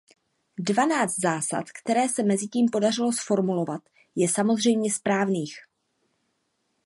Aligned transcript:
Dvanáct 0.59 1.19
zásad, 1.21 1.71
které 1.71 2.09
se 2.09 2.23
mezitím 2.23 2.65
podařilo 2.71 3.11
zformulovat, 3.11 3.81
je 4.15 4.29
samozřejmě 4.29 4.91
správných. 4.93 5.57